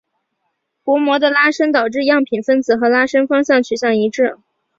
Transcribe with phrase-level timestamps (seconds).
[0.83, 4.39] 薄膜的拉伸导致样品分子和拉伸方向取向一致。